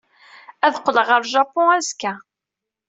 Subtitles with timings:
[0.65, 2.13] Ad qqleɣ ɣer Japun azekka.